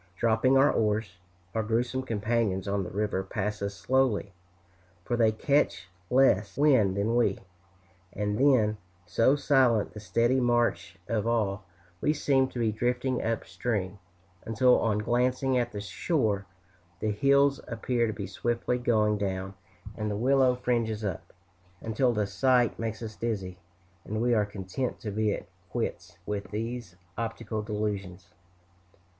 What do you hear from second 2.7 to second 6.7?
the river pass us slowly, for they catch less